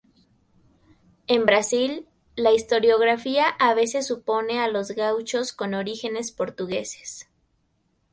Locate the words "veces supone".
3.75-4.59